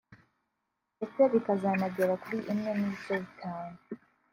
ndetse 0.95 1.21
bikazanagera 1.33 2.13
kuri 2.23 2.39
imwe 2.51 2.71
n’ibice 2.79 3.13
bitanu 3.23 3.77